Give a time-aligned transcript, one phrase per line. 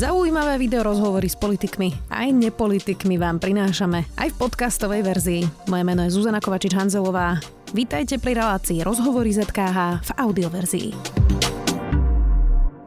[0.00, 5.42] Zaujímavé video rozhovory s politikmi aj nepolitikmi vám prinášame aj v podcastovej verzii.
[5.68, 7.36] Moje meno je Zuzana Kovačič-Hanzelová.
[7.76, 10.88] Vítajte pri relácii Rozhovory ZKH v audioverzii.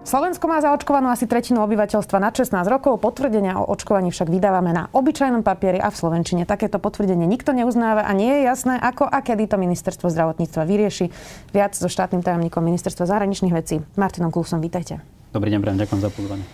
[0.01, 2.97] Slovensko má zaočkovanú asi tretinu obyvateľstva na 16 rokov.
[2.97, 6.49] Potvrdenia o očkovaní však vydávame na obyčajnom papieri a v Slovenčine.
[6.49, 11.13] Takéto potvrdenie nikto neuznáva a nie je jasné, ako a kedy to ministerstvo zdravotníctva vyrieši.
[11.53, 14.65] Viac so štátnym tajomníkom ministerstva zahraničných vecí Martinom Klusom.
[14.65, 15.12] Vítajte.
[15.33, 16.45] Dobrý deň, Brian, ďakujem za pozvanie.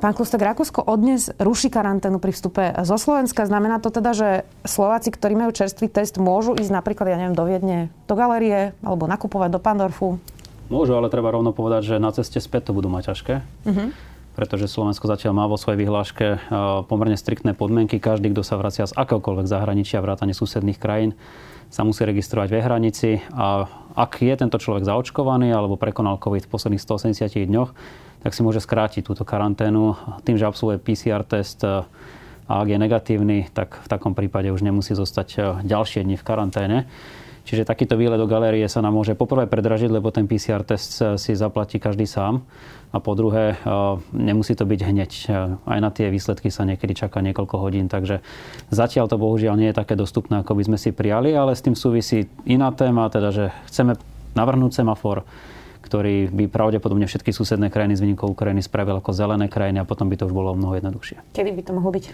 [0.00, 3.44] Pán Klustek, Rakúsko odnes ruší karanténu pri vstupe zo Slovenska.
[3.44, 4.28] Znamená to teda, že
[4.64, 9.04] Slováci, ktorí majú čerstvý test, môžu ísť napríklad, ja neviem, do Viedne, do galerie alebo
[9.04, 10.16] nakupovať do Pandorfu?
[10.72, 13.34] Môžu, ale treba rovno povedať, že na ceste späť to budú mať ťažké.
[13.68, 13.92] Uh-huh.
[14.32, 16.38] Pretože Slovensko zatiaľ má vo svojej vyhláške e,
[16.88, 18.00] pomerne striktné podmienky.
[18.00, 21.18] Každý, kto sa vracia z akéhokoľvek zahraničia, vrátane susedných krajín,
[21.68, 26.52] sa musí registrovať v hranici a ak je tento človek zaočkovaný alebo prekonal COVID v
[26.52, 27.70] posledných 180 dňoch,
[28.24, 29.94] tak si môže skrátiť túto karanténu
[30.24, 31.62] tým, že absolvuje PCR test
[32.48, 35.38] a ak je negatívny, tak v takom prípade už nemusí zostať e,
[35.68, 36.78] ďalšie dni v karanténe.
[37.48, 41.16] Čiže takýto výlet do galérie sa nám môže poprvé predražiť, lebo ten PCR test e,
[41.16, 42.44] si zaplatí každý sám.
[42.92, 43.72] A po druhé, e,
[44.12, 45.12] nemusí to byť hneď.
[45.64, 47.88] Aj na tie výsledky sa niekedy čaká niekoľko hodín.
[47.88, 48.20] Takže
[48.68, 51.72] zatiaľ to bohužiaľ nie je také dostupné, ako by sme si prijali, ale s tým
[51.72, 53.96] súvisí iná téma, teda že chceme
[54.36, 55.24] navrhnúť semafor
[55.78, 60.12] ktorý by pravdepodobne všetky susedné krajiny s výnimkou Ukrajiny spravil ako zelené krajiny a potom
[60.12, 61.32] by to už bolo mnoho jednoduchšie.
[61.32, 62.04] Kedy by to mohlo byť?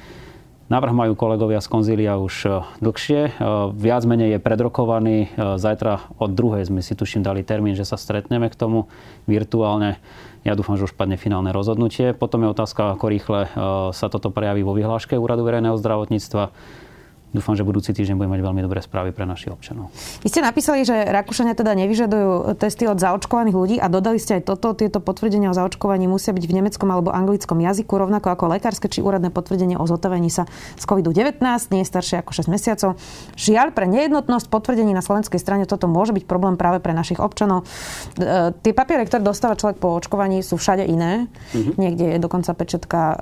[0.64, 3.20] Návrh majú kolegovia z konzília už e, dlhšie.
[3.28, 3.30] E,
[3.76, 5.28] viac menej je predrokovaný.
[5.28, 8.88] E, zajtra od druhej sme si tuším dali termín, že sa stretneme k tomu
[9.28, 10.00] virtuálne.
[10.40, 12.16] Ja dúfam, že už padne finálne rozhodnutie.
[12.16, 13.40] Potom je otázka, ako rýchle
[13.96, 16.52] sa toto prejaví vo vyhláške Úradu verejného zdravotníctva
[17.34, 19.90] dúfam, že budúci týždeň budeme mať veľmi dobré správy pre našich občanov.
[20.22, 24.46] Vy ste napísali, že Rakúšania teda nevyžadujú testy od zaočkovaných ľudí a dodali ste aj
[24.46, 24.72] toto.
[24.78, 29.02] Tieto potvrdenia o zaočkovaní musia byť v nemeckom alebo anglickom jazyku, rovnako ako lekárske či
[29.02, 30.46] úradné potvrdenie o zotavení sa
[30.78, 31.42] z COVID-19,
[31.74, 32.94] nie je staršie ako 6 mesiacov.
[33.34, 37.66] Žiaľ, pre nejednotnosť potvrdení na slovenskej strane toto môže byť problém práve pre našich občanov.
[38.14, 41.26] E, tie papiere, ktoré dostáva človek po očkovaní, sú všade iné.
[41.50, 41.74] Mm-hmm.
[41.74, 43.16] Niekde je dokonca pečetka e,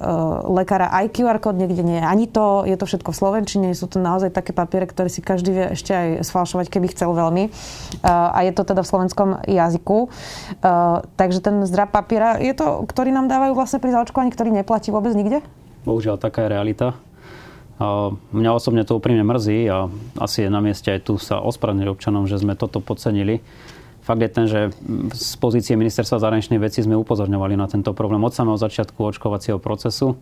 [0.53, 2.69] lekára aj QR kód, niekde nie je ani to.
[2.69, 5.95] Je to všetko v slovenčine, sú to naozaj také papiere, ktoré si každý vie ešte
[5.95, 7.49] aj sfalšovať, keby chcel veľmi.
[7.49, 10.11] Uh, a je to teda v slovenskom jazyku.
[10.61, 14.91] Uh, takže ten zdrab papiera, je to, ktorý nám dávajú vlastne pri zaočkovaní, ktorý neplatí
[14.91, 15.41] vôbec nikde?
[15.87, 16.99] Bohužiaľ, taká je realita.
[17.83, 21.89] A mňa osobne to úprimne mrzí a asi je na mieste aj tu sa ospravedlniť
[21.91, 23.43] občanom, že sme toto podcenili.
[24.03, 24.61] Fakt je ten, že
[25.15, 30.19] z pozície ministerstva zahraničnej veci sme upozorňovali na tento problém od samého začiatku očkovacieho procesu.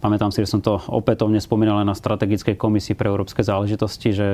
[0.00, 4.28] Pamätám si, že som to opätovne spomínal aj na strategickej komisii pre európske záležitosti, že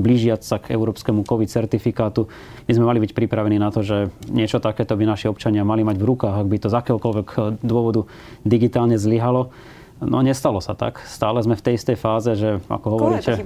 [0.00, 2.24] blížiať sa k európskemu COVID certifikátu,
[2.64, 6.00] my sme mali byť pripravení na to, že niečo takéto by naši občania mali mať
[6.00, 7.28] v rukách, ak by to z akéhokoľvek
[7.60, 8.08] dôvodu
[8.40, 9.52] digitálne zlyhalo.
[10.00, 11.04] No nestalo sa tak.
[11.04, 13.36] Stále sme v tej istej fáze, že ako hovoríte...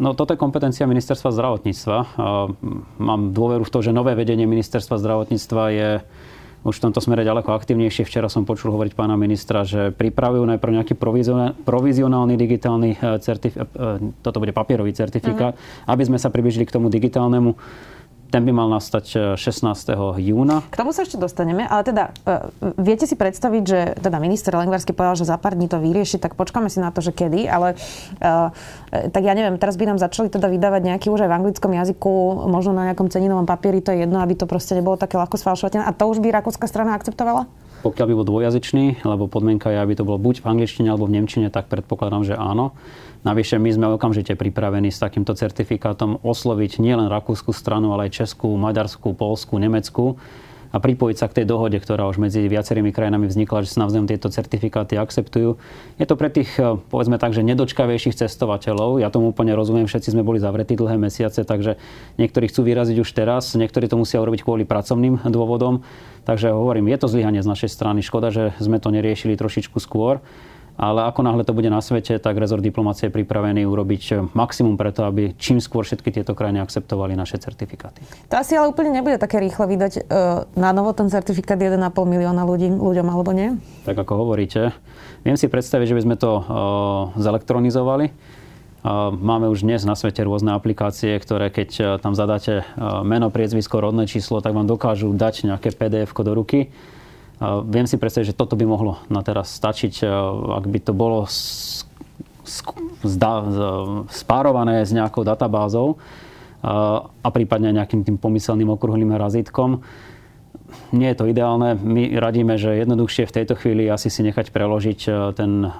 [0.00, 1.98] No toto je kompetencia ministerstva zdravotníctva.
[2.96, 5.90] Mám dôveru v to, že nové vedenie ministerstva zdravotníctva je
[6.60, 8.04] už v tomto smere ďaleko aktívnejšie.
[8.04, 10.94] Včera som počul hovoriť pána ministra, že pripravujú najprv nejaký
[11.64, 15.88] provizionálny digitálny eh, certifikát, eh, toto bude papierový certifikát, mm-hmm.
[15.88, 17.56] aby sme sa približili k tomu digitálnemu
[18.30, 19.90] ten by mal nastať 16.
[19.90, 20.62] E, júna.
[20.70, 22.48] K tomu sa ešte dostaneme, ale teda uh,
[22.78, 26.38] viete si predstaviť, že teda minister Lengvarsky povedal, že za pár dní to vyrieši, tak
[26.38, 27.74] počkáme si na to, že kedy, ale
[28.22, 28.54] uh,
[28.90, 32.46] tak ja neviem, teraz by nám začali teda vydávať nejaký už aj v anglickom jazyku,
[32.46, 35.84] možno na nejakom ceninovom papieri, to je jedno, aby to proste nebolo také ľahko sfalšovateľné.
[35.86, 37.50] A to už by rakúska strana akceptovala?
[37.80, 41.16] Pokiaľ by bol dvojazyčný, lebo podmienka je, aby to bolo buď v angličtine alebo v
[41.16, 42.76] nemčine, tak predpokladám, že áno.
[43.24, 48.52] Navyše my sme okamžite pripravení s takýmto certifikátom osloviť nielen rakúsku stranu, ale aj českú,
[48.60, 50.20] maďarskú, polskú, nemeckú
[50.70, 54.06] a pripojiť sa k tej dohode, ktorá už medzi viacerými krajinami vznikla, že sa navzájom
[54.06, 55.58] tieto certifikáty akceptujú.
[55.98, 59.02] Je to pre tých, eh, povedzme tak, že nedočkavejších cestovateľov.
[59.02, 61.74] Ja tomu úplne rozumiem, všetci sme boli zavretí dlhé mesiace, takže
[62.22, 65.82] niektorí chcú vyraziť už teraz, niektorí to musia urobiť kvôli pracovným dôvodom.
[66.24, 68.04] Takže hovorím, je to zlyhanie z našej strany.
[68.04, 70.20] Škoda, že sme to neriešili trošičku skôr
[70.80, 75.04] ale ako náhle to bude na svete, tak rezort diplomácie je pripravený urobiť maximum preto,
[75.04, 78.00] aby čím skôr všetky tieto krajiny akceptovali naše certifikáty.
[78.32, 80.02] To asi ale úplne nebude také rýchle vydať e,
[80.56, 83.60] na novo ten certifikát 1,5 milióna ľudí, ľuďom, alebo nie?
[83.84, 84.72] Tak ako hovoríte.
[85.20, 86.42] Viem si predstaviť, že by sme to e,
[87.20, 88.39] zelektronizovali.
[88.80, 92.64] E, máme už dnes na svete rôzne aplikácie, ktoré keď tam zadáte
[93.04, 96.72] meno, priezvisko, rodné číslo, tak vám dokážu dať nejaké PDF do ruky
[97.40, 100.04] Viem si predstaviť, že toto by mohlo na teraz stačiť,
[100.60, 101.24] ak by to bolo
[104.12, 105.96] spárované s nejakou databázou
[106.60, 109.80] a prípadne nejakým tým pomyselným okruhlým razítkom.
[110.92, 111.80] nie je to ideálne.
[111.80, 115.70] My radíme, že jednoduchšie v tejto chvíli asi si nechať preložiť e, ten e,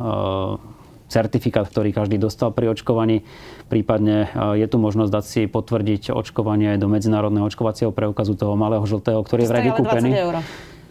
[1.11, 3.27] certifikát, ktorý každý dostal pri očkovaní.
[3.67, 8.87] Prípadne je tu možnosť dať si potvrdiť očkovanie aj do medzinárodného očkovacieho preukazu toho malého
[8.87, 10.11] žltého, ktorý je vraj vykúpený.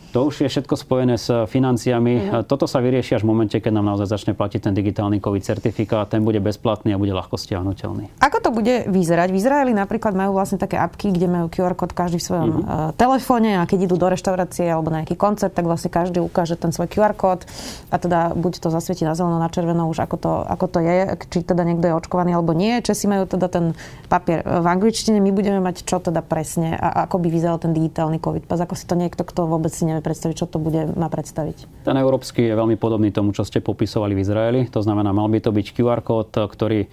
[0.10, 2.14] To už je všetko spojené s financiami.
[2.18, 2.42] Uh-huh.
[2.42, 6.10] Toto sa vyrieši až v momente, keď nám naozaj začne platiť ten digitálny COVID certifikát.
[6.10, 8.10] Ten bude bezplatný a bude ľahko stiahnutelný.
[8.18, 9.30] Ako to bude vyzerať?
[9.30, 12.92] V Izraeli napríklad majú vlastne také apky, kde majú QR kód každý v svojom uh-huh.
[12.98, 16.74] telefóne a keď idú do reštaurácie alebo na nejaký koncert, tak vlastne každý ukáže ten
[16.74, 17.46] svoj QR kód
[17.94, 20.98] a teda buď to zasvieti na zeleno, na červeno už ako to, ako to je,
[21.30, 22.82] či teda niekto je očkovaný alebo nie.
[22.82, 23.78] Česi majú teda ten
[24.10, 28.18] papier v angličtine, my budeme mať čo teda presne a ako by vyzeral ten digitálny
[28.18, 31.12] COVID pas, ako si to niekto, kto vôbec nevie vieme predstaviť, čo to bude má
[31.12, 31.84] predstaviť?
[31.84, 34.62] Ten európsky je veľmi podobný tomu, čo ste popisovali v Izraeli.
[34.72, 36.88] To znamená, mal by to byť QR kód, ktorý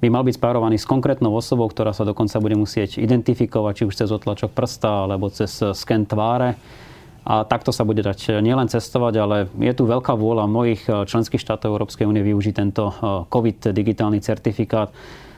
[0.00, 3.94] by mal byť spárovaný s konkrétnou osobou, ktorá sa dokonca bude musieť identifikovať, či už
[4.00, 6.56] cez otlačok prsta, alebo cez sken tváre.
[7.26, 11.76] A takto sa bude dať nielen cestovať, ale je tu veľká vôľa mnohých členských štátov
[11.76, 12.88] Európskej únie využiť tento
[13.28, 14.94] COVID digitálny certifikát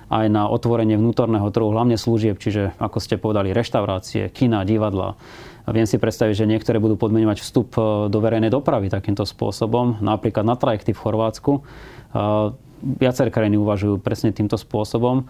[0.09, 5.21] aj na otvorenie vnútorného trhu, hlavne služieb, čiže ako ste povedali, reštaurácie, kina, divadla,
[5.73, 10.01] Viem si predstaviť, že niektoré budú podmenovať vstup e, do verejnej dopravy takýmto spôsobom.
[10.01, 11.53] Napríklad na trajekty v Chorvátsku.
[11.59, 11.61] E,
[13.03, 15.29] viaceré krajiny uvažujú presne týmto spôsobom.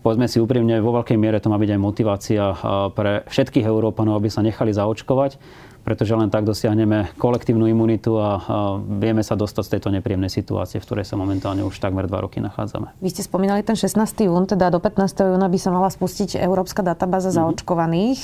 [0.00, 2.56] Povedzme si úprimne, vo veľkej miere to má byť aj motivácia e,
[2.94, 5.36] pre všetkých Európanov, aby sa nechali zaočkovať,
[5.82, 8.42] pretože len tak dosiahneme kolektívnu imunitu a
[8.86, 12.42] vieme sa dostať z tejto nepríjemnej situácie, v ktorej sa momentálne už takmer dva roky
[12.42, 12.98] nachádzame.
[12.98, 14.02] Vy ste spomínali ten 16.
[14.26, 15.38] jún, teda do 15.
[15.38, 17.38] júna by sa mala spustiť Európska databáza mm-hmm.
[17.38, 18.18] zaočkovaných.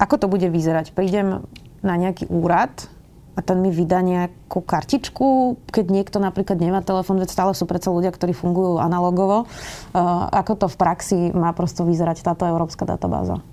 [0.00, 0.96] Ako to bude vyzerať?
[0.96, 1.44] Prídem
[1.84, 2.88] na nejaký úrad
[3.36, 7.92] a ten mi vydá nejakú kartičku, keď niekto napríklad nemá telefón, veď stále sú predsa
[7.92, 9.44] ľudia, ktorí fungujú analogovo.
[9.92, 13.44] Uh, ako to v praxi má prosto vyzerať táto európska databáza?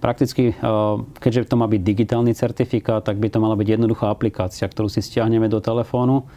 [0.00, 4.68] Prakticky, uh, keďže to má byť digitálny certifikát, tak by to mala byť jednoduchá aplikácia,
[4.68, 6.28] ktorú si stiahneme do telefónu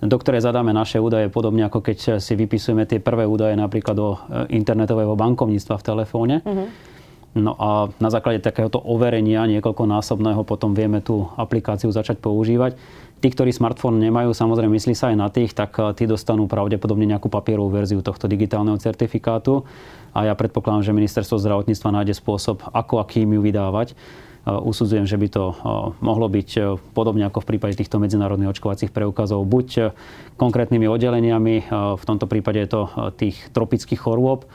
[0.00, 4.16] do ktorej zadáme naše údaje, podobne ako keď si vypisujeme tie prvé údaje napríklad do
[4.16, 6.36] uh, internetového bankovníctva v telefóne.
[6.40, 6.90] Uh-huh
[7.30, 12.74] No a na základe takéhoto overenia niekoľkonásobného potom vieme tú aplikáciu začať používať.
[13.20, 17.06] Tí, ktorí smartfón nemajú, samozrejme myslí sa aj na tých, tak eh, tí dostanú pravdepodobne
[17.06, 19.62] nejakú papierovú verziu tohto digitálneho certifikátu.
[20.10, 23.92] A ja predpokladám, že ministerstvo zdravotníctva nájde spôsob, ako a kým ju vydávať.
[23.92, 25.56] Eh, usudzujem, že by to eh,
[26.02, 29.94] mohlo byť podobne ako v prípade týchto medzinárodných očkovacích preukazov, buď
[30.34, 31.54] konkrétnymi oddeleniami,
[32.00, 32.82] v tomto prípade je to
[33.20, 34.48] tých tropických chorôb,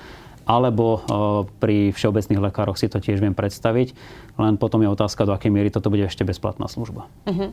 [0.46, 1.00] alebo e,
[1.58, 3.98] pri všeobecných lekároch si to tiež viem predstaviť.
[4.38, 7.10] Len potom je otázka, do akej miery toto bude ešte bezplatná služba.
[7.26, 7.50] Uh-huh.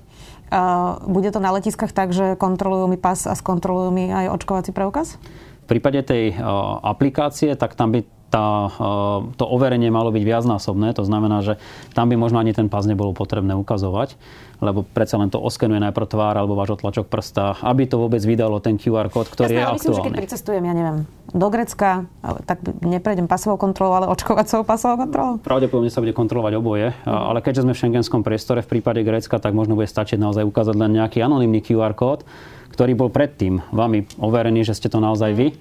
[0.53, 4.71] Uh, bude to na letiskách tak, že kontrolujú mi pas a skontrolujú mi aj očkovací
[4.77, 5.17] preukaz?
[5.65, 10.97] V prípade tej uh, aplikácie, tak tam by tá, e, to overenie malo byť viacnásobné.
[10.97, 11.61] To znamená, že
[11.93, 14.17] tam by možno ani ten pás nebolo potrebné ukazovať,
[14.65, 18.57] lebo predsa len to oskenuje najprv tvár alebo váš otlačok prsta, aby to vôbec vydalo
[18.65, 19.77] ten QR kód, ktorý Jasné, je aktuálny.
[19.77, 20.99] Myslím, že keď pricestujem, ja neviem,
[21.37, 22.09] do Grecka,
[22.49, 25.33] tak neprejdem pasovou kontrolou, ale očkovacou pasovou kontrolou?
[25.45, 27.05] Pravdepodobne sa bude kontrolovať oboje, mm.
[27.05, 30.79] ale keďže sme v šengenskom priestore v prípade Grécka, tak možno bude stačiť naozaj ukázať
[30.81, 32.25] len nejaký anonimný QR kód,
[32.73, 35.53] ktorý bol predtým vami overený, že ste to naozaj vy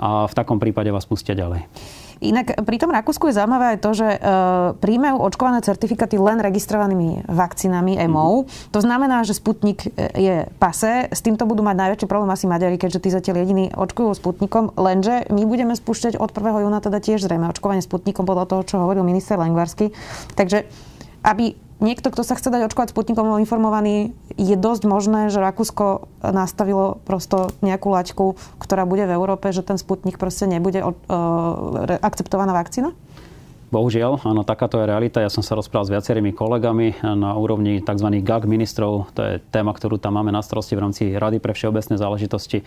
[0.00, 1.66] a v takom prípade vás pustia ďalej.
[2.24, 4.18] Inak pri tom Rakúsku je zaujímavé aj to, že e,
[4.80, 8.48] príjmajú očkované certifikáty len registrovanými vakcínami EMO.
[8.48, 8.72] Mm-hmm.
[8.72, 11.12] To znamená, že Sputnik e, je pase.
[11.12, 14.72] S týmto budú mať najväčší problém asi Maďari, keďže tí zatiaľ jediní očkujú Sputnikom.
[14.80, 16.64] Lenže my budeme spúšťať od 1.
[16.64, 19.92] júna teda tiež zrejme očkovanie Sputnikom podľa toho, čo hovoril minister Lengvarsky.
[20.32, 20.64] Takže
[21.20, 27.00] aby niekto, kto sa chce dať očkovať Sputnikom, informovaný, je dosť možné, že Rakúsko nastavilo
[27.04, 28.24] prosto nejakú laťku,
[28.60, 30.92] ktorá bude v Európe, že ten Sputnik proste nebude uh,
[32.00, 32.96] akceptovaná vakcína?
[33.66, 35.18] Bohužiaľ, áno, takáto je realita.
[35.18, 38.08] Ja som sa rozprával s viacerými kolegami na úrovni tzv.
[38.22, 39.10] GAG ministrov.
[39.18, 42.62] To je téma, ktorú tam máme na starosti v rámci Rady pre všeobecné záležitosti.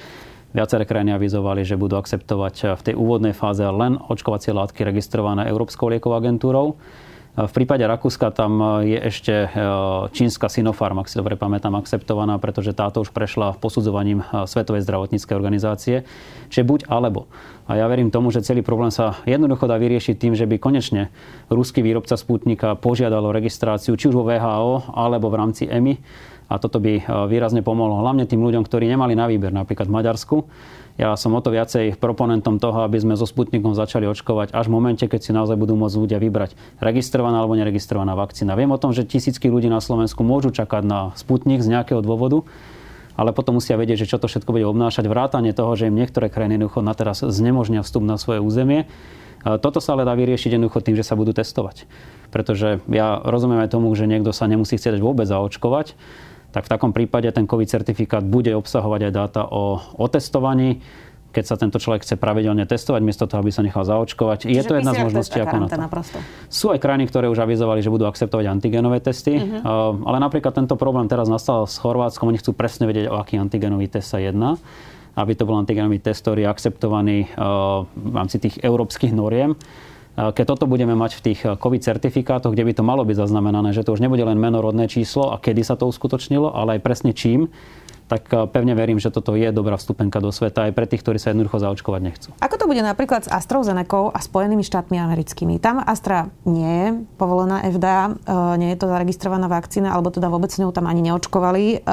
[0.51, 5.87] Viaceré krajiny avizovali, že budú akceptovať v tej úvodnej fáze len očkovacie látky registrované Európskou
[5.87, 6.75] liekovou agentúrou.
[7.39, 9.49] V prípade Rakúska tam je ešte e,
[10.11, 15.39] čínska Sinopharm, ak si dobre pamätám, akceptovaná, pretože táto už prešla posudzovaním e, Svetovej zdravotníckej
[15.39, 16.03] organizácie.
[16.51, 17.31] Čiže buď alebo.
[17.71, 21.15] A ja verím tomu, že celý problém sa jednoducho dá vyriešiť tým, že by konečne
[21.47, 25.95] ruský výrobca Sputnika požiadal o registráciu či už vo VHO alebo v rámci EMI.
[26.51, 29.95] A toto by e, výrazne pomohlo hlavne tým ľuďom, ktorí nemali na výber, napríklad v
[29.95, 30.37] Maďarsku
[30.99, 34.75] ja som o to viacej proponentom toho, aby sme so Sputnikom začali očkovať až v
[34.75, 38.59] momente, keď si naozaj budú môcť ľudia vybrať registrovaná alebo neregistrovaná vakcína.
[38.59, 42.43] Viem o tom, že tisícky ľudí na Slovensku môžu čakať na Sputnik z nejakého dôvodu,
[43.15, 45.07] ale potom musia vedieť, že čo to všetko bude obnášať.
[45.07, 48.83] Vrátanie toho, že im niektoré krajiny jednoducho na teraz znemožnia vstup na svoje územie
[49.43, 51.87] Toto sa ale dá vyriešiť jednoducho tým, že sa budú testovať.
[52.29, 55.95] Pretože ja rozumiem aj tomu, že niekto sa nemusí chcieť vôbec zaočkovať,
[56.49, 60.81] tak v takom prípade ten COVID certifikát bude obsahovať aj dáta o otestovaní,
[61.29, 64.49] keď sa tento človek chce pravidelne testovať, miesto toho, aby sa nechal zaočkovať.
[64.49, 65.77] Čiže je to jedna z možností, ako na to.
[65.85, 66.17] Prosto.
[66.49, 70.09] Sú aj krajiny, ktoré už avizovali, že budú akceptovať antigenové testy, uh-huh.
[70.09, 73.85] ale napríklad tento problém teraz nastal s Chorvátskom, oni chcú presne vedieť, o aký antigenový
[73.85, 74.57] test sa jedná
[75.19, 77.17] aby to bol antigenový test, ktorý je akceptovaný
[77.91, 79.51] v rámci tých európskych noriem.
[80.15, 83.85] Keď toto budeme mať v tých COVID certifikátoch, kde by to malo byť zaznamenané, že
[83.87, 87.11] to už nebude len meno, rodné číslo a kedy sa to uskutočnilo, ale aj presne
[87.15, 87.47] čím,
[88.09, 91.21] tak eh, pevne verím, že toto je dobrá vstupenka do sveta aj pre tých, ktorí
[91.21, 92.29] sa jednoducho zaočkovať nechcú.
[92.41, 95.61] Ako to bude napríklad s AstraZeneca a Spojenými štátmi americkými?
[95.61, 96.87] Tam Astra nie je
[97.21, 101.05] povolená FDA, eh, nie je to zaregistrovaná vakcína, alebo teda vôbec s ňou tam ani
[101.05, 101.85] neočkovali.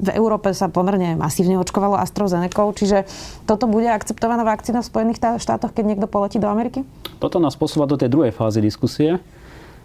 [0.00, 3.04] Eh, v Európe sa pomerne masívne očkovalo AstraZeneca, čiže
[3.44, 6.84] toto bude akceptovaná vakcína v Spojených štátoch, keď niekto poletí do Ameriky?
[7.20, 9.20] Toto nás posúva do tej druhej fázy diskusie.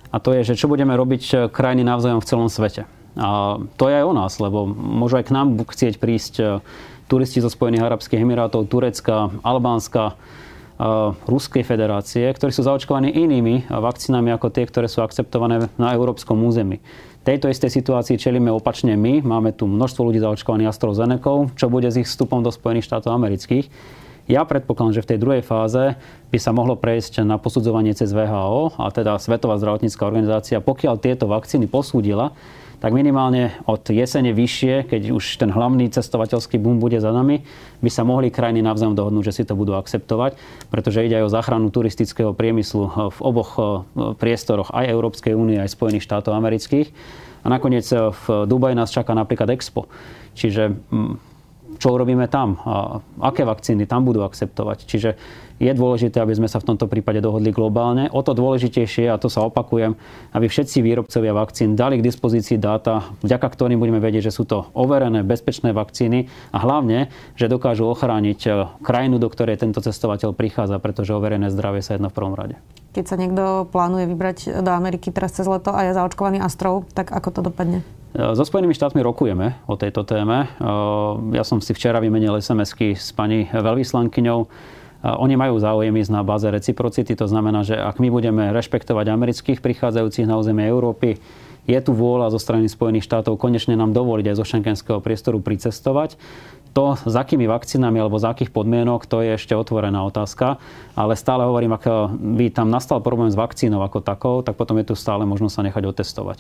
[0.07, 2.87] A to je, že čo budeme robiť krajiny navzájom v celom svete.
[3.17, 6.43] A to je aj o nás, lebo môžu aj k nám chcieť prísť e,
[7.09, 10.15] turisti zo Spojených Arabských Emirátov, Turecka, Albánska, e,
[11.25, 16.77] Ruskej federácie, ktorí sú zaočkovaní inými vakcínami ako tie, ktoré sú akceptované na európskom území.
[17.27, 19.19] Tejto istej situácii čelíme opačne my.
[19.19, 23.67] Máme tu množstvo ľudí zaočkovaných AstraZeneca, čo bude s ich vstupom do Spojených štátov amerických.
[24.31, 25.99] Ja predpokladám, že v tej druhej fáze
[26.31, 31.27] by sa mohlo prejsť na posudzovanie cez VHO, a teda Svetová zdravotnícká organizácia, pokiaľ tieto
[31.27, 32.31] vakcíny posúdila,
[32.77, 37.41] tak minimálne od jesene vyššie, keď už ten hlavný cestovateľský boom bude za nami,
[37.81, 40.37] by sa mohli krajiny navzájom dohodnúť, že si to budú akceptovať,
[40.69, 43.65] pretože ide aj o záchranu turistického priemyslu v oboch eh,
[44.17, 46.93] priestoroch, aj Európskej únie, aj Spojených štátov amerických.
[47.41, 49.89] A nakoniec eh, v Dubaji nás čaká napríklad Expo.
[50.37, 51.37] Čiže mm,
[51.77, 54.85] čo urobíme tam, a aké vakcíny tam budú akceptovať.
[54.89, 55.09] Čiže
[55.57, 58.09] je dôležité, aby sme sa v tomto prípade dohodli globálne.
[58.13, 59.97] O to dôležitejšie, a to sa opakujem,
[60.33, 64.69] aby všetci výrobcovia vakcín dali k dispozícii dáta, vďaka ktorým budeme vedieť, že sú to
[64.77, 68.49] overené, bezpečné vakcíny a hlavne, že dokážu ochrániť e,
[68.85, 72.61] krajinu, do ktorej tento cestovateľ prichádza, pretože overené zdravie sa jedno v prvom rade.
[72.93, 77.13] Keď sa niekto plánuje vybrať do Ameriky teraz cez leto a je zaočkovaný Astrou, tak
[77.13, 77.85] ako to dopadne?
[78.17, 80.49] So Spojenými štátmi rokujeme o tejto téme.
[81.37, 84.39] Ja som si včera vymenil SMS-ky s pani veľvyslankyňou.
[85.07, 89.63] Oni majú záujem ísť na báze reciprocity, to znamená, že ak my budeme rešpektovať amerických
[89.63, 91.15] prichádzajúcich na územie Európy,
[91.67, 96.15] je tu vôľa zo strany Spojených štátov konečne nám dovoliť aj zo šengenského priestoru pricestovať.
[96.77, 100.61] To, s akými vakcínami alebo za akých podmienok, to je ešte otvorená otázka.
[100.93, 104.93] Ale stále hovorím, ak by tam nastal problém s vakcínou ako takou, tak potom je
[104.93, 106.37] tu stále možnosť sa nechať otestovať.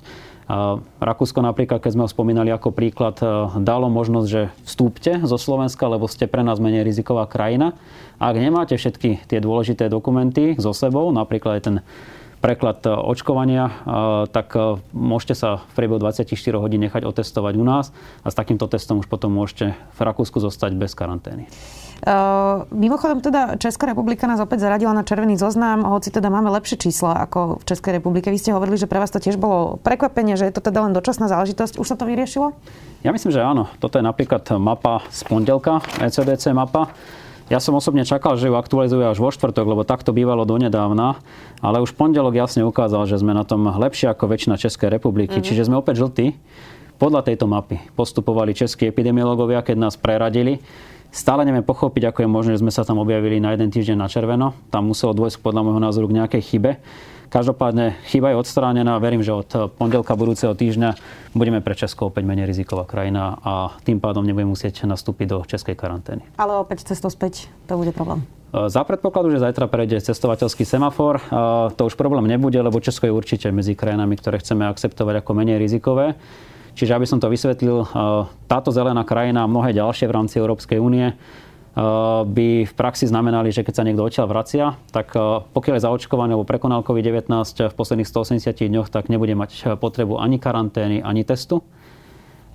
[1.01, 3.17] Rakúsko napríklad, keď sme ho spomínali ako príklad,
[3.65, 7.73] dalo možnosť, že vstúpte zo Slovenska, lebo ste pre nás menej riziková krajina.
[8.21, 11.75] Ak nemáte všetky tie dôležité dokumenty so sebou, napríklad aj ten
[12.47, 13.73] preklad e, očkovania, e,
[14.31, 16.31] tak e, môžete sa v priebehu 24
[16.63, 17.91] hodín nechať otestovať u nás
[18.23, 21.51] a s takýmto testom už potom môžete v Rakúsku zostať bez karantény.
[21.97, 26.77] Uh, mimochodom teda Česká republika nás opäť zaradila na červený zoznam, hoci teda máme lepšie
[26.77, 28.29] čísla ako v Českej republike.
[28.29, 30.93] Vy ste hovorili, že pre vás to tiež bolo prekvapenie, že je to teda len
[30.93, 31.81] dočasná záležitosť.
[31.81, 32.53] Už sa to vyriešilo?
[33.01, 33.65] Ja myslím, že áno.
[33.81, 36.93] Toto je napríklad mapa z pondelka, ECDC mapa.
[37.47, 41.15] Ja som osobne čakal, že ju aktualizujú až vo štvrtok, lebo takto bývalo donedávna,
[41.63, 45.39] ale už pondelok jasne ukázal, že sme na tom lepšie ako väčšina Českej republiky.
[45.39, 45.47] Mm-hmm.
[45.47, 46.35] Čiže sme opäť žltí.
[46.97, 50.59] Podľa tejto mapy postupovali českí epidemiológovia, keď nás preradili.
[51.11, 54.07] Stále nevieme pochopiť, ako je možné, že sme sa tam objavili na jeden týždeň na
[54.11, 54.53] červeno.
[54.69, 56.71] Tam muselo dôjsť podľa môjho názoru k nejakej chybe.
[57.27, 58.95] Každopádne chyba je odstránená.
[59.03, 60.95] Verím, že od pondelka budúceho týždňa
[61.35, 65.75] budeme pre Česko opäť menej riziková krajina a tým pádom nebudeme musieť nastúpiť do českej
[65.75, 66.23] karantény.
[66.39, 68.23] Ale opäť cestou späť to bude problém.
[68.55, 71.23] E, za predpokladu, že zajtra prejde cestovateľský semafor, e,
[71.75, 75.59] to už problém nebude, lebo Česko je určite medzi krajinami, ktoré chceme akceptovať ako menej
[75.59, 76.15] rizikové.
[76.77, 77.87] Čiže aby som to vysvetlil, e,
[78.45, 81.17] táto zelená krajina a mnohé ďalšie v rámci Európskej únie
[81.77, 81.81] Eh,
[82.25, 86.33] by v praxi znamenali, že keď sa niekto odtiaľ vracia, tak eh, pokiaľ je zaočkovaný
[86.33, 87.29] alebo prekonal COVID-19
[87.69, 91.61] v posledných 180 dňoch, tak nebude mať eh, potrebu ani karantény, ani testu.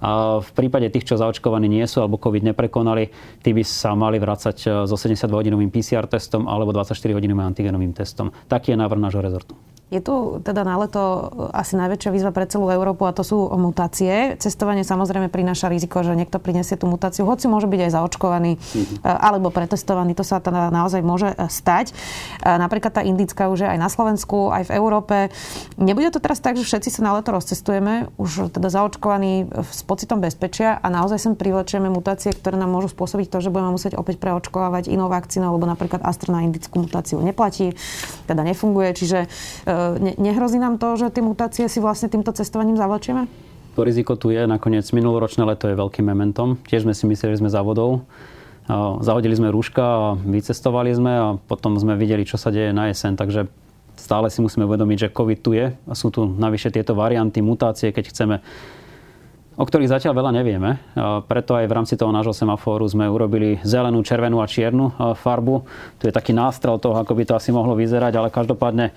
[0.02, 3.14] A v prípade tých, čo zaočkovaní nie sú alebo COVID neprekonali,
[3.46, 8.34] tí by sa mali vrácať so 72-hodinovým PCR testom alebo 24-hodinovým antigenovým testom.
[8.50, 9.54] Taký je návrh nášho rezortu.
[9.92, 14.40] Je tu teda na leto asi najväčšia výzva pre celú Európu a to sú mutácie.
[14.40, 19.04] Cestovanie samozrejme prináša riziko, že niekto prinesie tú mutáciu, hoci môže byť aj zaočkovaný mm-hmm.
[19.04, 20.16] alebo pretestovaný.
[20.16, 21.92] To sa teda naozaj môže e, stať.
[21.92, 21.94] E,
[22.48, 25.16] napríklad tá indická už je aj na Slovensku, aj v Európe.
[25.76, 30.24] Nebude to teraz tak, že všetci sa na leto rozcestujeme, už teda zaočkovaní s pocitom
[30.24, 34.16] bezpečia a naozaj sem privlečieme mutácie, ktoré nám môžu spôsobiť to, že budeme musieť opäť
[34.24, 37.76] preočkovávať inou vakcínou, lebo napríklad Astra na indickú mutáciu neplatí,
[38.24, 38.96] teda nefunguje.
[38.96, 39.18] Čiže
[40.00, 43.26] Ne, nehrozí nám to, že tie mutácie si vlastne týmto cestovaním zavlečíme?
[43.72, 44.44] To riziko tu je.
[44.44, 46.60] Nakoniec minuloročné leto je veľkým mementom.
[46.68, 48.04] Tiež sme si mysleli, že sme závodou.
[49.00, 53.16] Zahodili sme rúška a vycestovali sme a potom sme videli, čo sa deje na jeseň.
[53.16, 53.48] Takže
[53.96, 57.90] stále si musíme uvedomiť, že COVID tu je a sú tu navyše tieto varianty, mutácie,
[57.90, 58.36] keď chceme
[59.52, 60.80] o ktorých zatiaľ veľa nevieme.
[61.28, 65.68] Preto aj v rámci toho nášho semafóru sme urobili zelenú, červenú a čiernu farbu.
[66.00, 68.96] Tu je taký nástrel toho, ako by to asi mohlo vyzerať, ale každopádne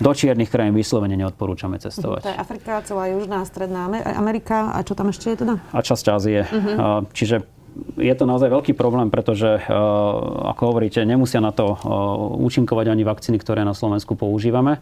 [0.00, 2.26] do čiernych krajín vyslovene neodporúčame cestovať.
[2.26, 3.86] To je Afrika, celá Južná Stredná
[4.18, 5.54] Amerika a čo tam ešte je teda?
[5.70, 6.42] A časť Ázie.
[6.42, 7.06] Uh-huh.
[7.14, 7.46] Čiže
[7.98, 9.58] je to naozaj veľký problém, pretože,
[10.46, 11.74] ako hovoríte, nemusia na to
[12.38, 14.78] účinkovať ani vakcíny, ktoré na Slovensku používame.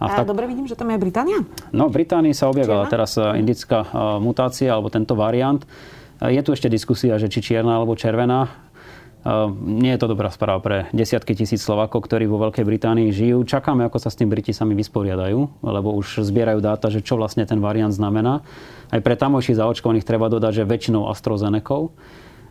[0.00, 0.32] A, a tak...
[0.32, 1.44] dobre vidím, že tam je Británia?
[1.70, 2.92] No, v Británii sa objavila čierna?
[2.92, 3.84] teraz indická
[4.18, 5.60] mutácia, alebo tento variant.
[6.24, 8.48] Je tu ešte diskusia, že či čierna alebo červená.
[9.24, 13.40] Ehm, nie je to dobrá správa pre desiatky tisíc Slovakov, ktorí vo Veľkej Británii žijú.
[13.48, 17.48] Čakáme, ako sa s tým Briti sami vysporiadajú, lebo už zbierajú dáta, že čo vlastne
[17.48, 18.44] ten variant znamená.
[18.92, 21.88] Aj pre tamojších zaočkovaných treba dodať, že väčšinou AstraZeneca.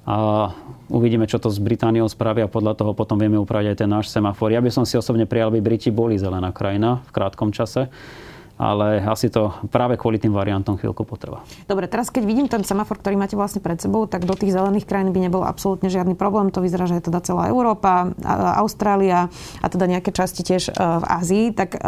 [0.03, 0.51] A
[0.91, 4.11] uvidíme, čo to s Britániou spraví a podľa toho potom vieme upraviť aj ten náš
[4.11, 4.51] semafor.
[4.51, 7.87] Ja by som si osobne prijal, aby Briti boli zelená krajina v krátkom čase
[8.53, 11.41] ale asi to práve kvôli tým variantom chvíľku potrvá.
[11.65, 14.85] Dobre, teraz keď vidím ten semafor, ktorý máte vlastne pred sebou, tak do tých zelených
[14.85, 16.53] krajín by nebol absolútne žiadny problém.
[16.53, 18.13] To vyzerá, že je teda celá Európa,
[18.61, 21.45] Austrália a teda nejaké časti tiež e, v Ázii.
[21.57, 21.79] Tak e,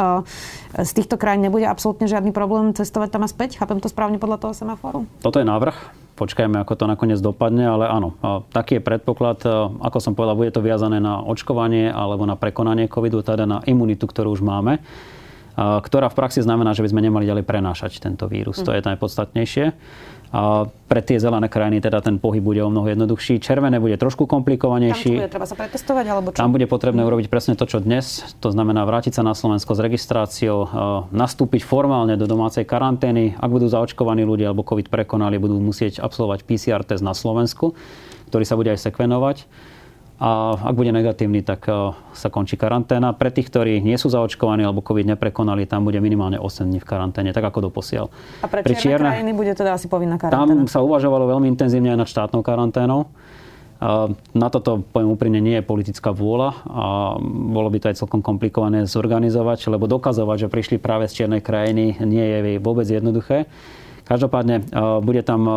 [0.81, 3.61] z týchto krajín nebude absolútne žiadny problém cestovať tam a späť?
[3.61, 5.05] Chápem to správne podľa toho semaforu?
[5.21, 6.03] Toto je návrh.
[6.15, 8.15] Počkajme, ako to nakoniec dopadne, ale áno,
[8.55, 9.43] taký je predpoklad.
[9.83, 14.07] Ako som povedal, bude to viazané na očkovanie alebo na prekonanie covidu, teda na imunitu,
[14.07, 14.79] ktorú už máme
[15.55, 18.59] ktorá v praxi znamená, že by sme nemali ďalej prenášať tento vírus.
[18.59, 18.65] Mm.
[18.67, 19.65] To je najpodstatnejšie.
[20.35, 23.39] A pre tie zelené krajiny teda ten pohyb bude o mnoho jednoduchší.
[23.39, 25.15] Červené bude trošku komplikovanejší.
[25.15, 26.39] Tam bude treba sa pretestovať alebo čo?
[26.43, 28.35] Tam bude potrebné urobiť presne to, čo dnes.
[28.43, 30.67] To znamená vrátiť sa na Slovensko s registráciou,
[31.15, 33.39] nastúpiť formálne do domácej karantény.
[33.39, 37.71] Ak budú zaočkovaní ľudia alebo COVID prekonali, budú musieť absolvovať PCR test na Slovensku,
[38.27, 39.47] ktorý sa bude aj sekvenovať
[40.15, 43.11] a ak bude negatívny, tak e, sa končí karanténa.
[43.11, 46.87] Pre tých, ktorí nie sú zaočkovaní alebo COVID neprekonali, tam bude minimálne 8 dní v
[46.87, 48.07] karanténe, tak ako doposiaľ.
[48.39, 50.67] A pre, pre čierne krajiny bude teda asi povinná karanténa?
[50.67, 53.11] Tam sa uvažovalo veľmi intenzívne aj nad štátnou karanténou.
[54.31, 56.85] Na toto, poviem úprimne, nie je politická vôľa a
[57.27, 61.99] bolo by to aj celkom komplikované zorganizovať, lebo dokazovať, že prišli práve z čiernej krajiny,
[62.07, 63.51] nie je vôbec jednoduché.
[64.07, 64.63] Každopádne e,
[65.03, 65.53] bude tam e,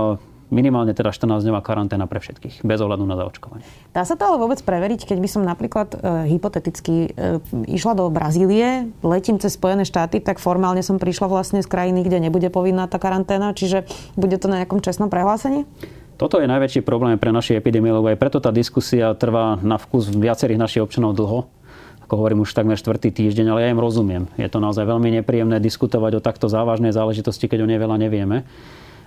[0.48, 3.64] minimálne teda 14-dňová karanténa pre všetkých, bez ohľadu na zaočkovanie.
[3.92, 5.96] Dá sa to ale vôbec preveriť, keď by som napríklad e,
[6.36, 11.68] hypoteticky e, išla do Brazílie, letím cez Spojené štáty, tak formálne som prišla vlastne z
[11.68, 13.84] krajiny, kde nebude povinná tá karanténa, čiže
[14.16, 15.68] bude to na nejakom čestnom prehlásení?
[16.18, 20.58] Toto je najväčší problém pre našich epidemiologov, aj preto tá diskusia trvá na vkus viacerých
[20.58, 21.46] našich občanov dlho,
[22.08, 24.26] ako hovorím už takmer štvrtý týždeň, ale ja im rozumiem.
[24.34, 28.48] Je to naozaj veľmi nepríjemné diskutovať o takto závažnej záležitosti, keď o nej veľa nevieme.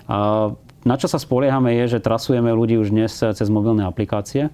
[0.07, 0.49] A
[0.81, 4.49] na čo sa spoliehame je, že trasujeme ľudí už dnes cez mobilné aplikácie.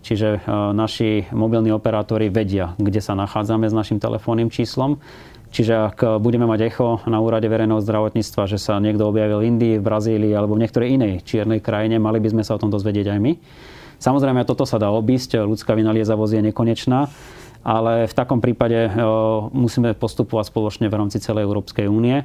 [0.00, 0.38] Čiže e,
[0.72, 4.96] naši mobilní operátori vedia, kde sa nachádzame s našim telefónnym číslom.
[5.50, 9.74] Čiže ak budeme mať echo na úrade verejného zdravotníctva, že sa niekto objavil v Indii,
[9.82, 13.10] v Brazílii alebo v niektorej inej čiernej krajine, mali by sme sa o tom dozvedieť
[13.10, 13.32] aj my.
[13.98, 17.10] Samozrejme, toto sa dá obísť, ľudská vynaliezavosť je nekonečná,
[17.66, 18.90] ale v takom prípade e,
[19.52, 22.24] musíme postupovať spoločne v rámci celej Európskej únie.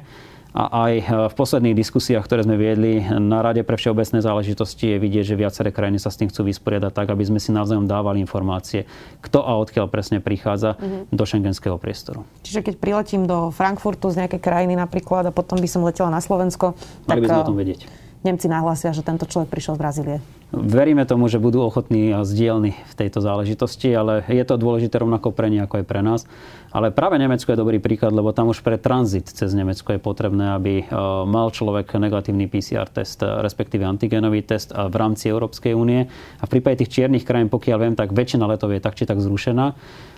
[0.52, 5.02] A aj e, v posledných diskusiách, ktoré sme viedli na Rade pre všeobecné záležitosti, je
[5.02, 8.22] vidieť, že viaceré krajiny sa s tým chcú vysporiadať tak, aby sme si navzájom dávali
[8.22, 8.86] informácie,
[9.24, 11.12] kto a odkiaľ presne prichádza mm-hmm.
[11.12, 12.22] do šengenského priestoru.
[12.46, 16.24] Čiže keď priletím do Frankfurtu z nejakej krajiny napríklad a potom by som letela na
[16.24, 18.05] Slovensko, Mali tak by sme o tom vedieť.
[18.24, 20.18] Nemci nahlásia, že tento človek prišiel z Brazílie.
[20.54, 25.34] Veríme tomu, že budú ochotní a zdielni v tejto záležitosti, ale je to dôležité rovnako
[25.34, 26.22] pre nich ako aj pre nás.
[26.70, 30.54] Ale práve Nemecko je dobrý príklad, lebo tam už pre tranzit cez Nemecko je potrebné,
[30.54, 30.84] aby e,
[31.26, 36.06] mal človek negatívny PCR test, respektíve antigenový test v rámci Európskej únie.
[36.38, 39.18] A v prípade tých čiernych krajín, pokiaľ viem, tak väčšina letov je tak či tak
[39.18, 39.66] zrušená.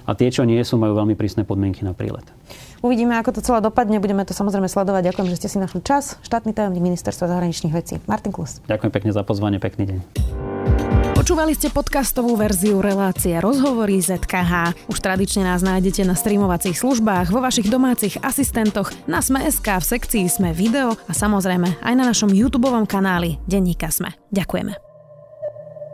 [0.05, 2.25] A tie, čo nie sú, majú veľmi prísne podmienky na prílet.
[2.85, 3.97] Uvidíme, ako to celé dopadne.
[3.97, 5.09] Budeme to samozrejme sledovať.
[5.13, 6.21] Ďakujem, že ste si našli čas.
[6.21, 8.61] Štátny tajomník ministerstva zahraničných vecí Martin Klus.
[8.68, 9.57] Ďakujem pekne za pozvanie.
[9.57, 9.98] Pekný deň.
[11.18, 14.87] Počúvali ste podcastovú verziu relácie Rozhovory ZKH.
[14.87, 20.24] Už tradične nás nájdete na streamovacích službách, vo vašich domácich asistentoch, na Sme.sk, v sekcii
[20.31, 24.14] Sme video a samozrejme aj na našom YouTube kanáli Denníka Sme.
[24.33, 24.88] Ďakujeme.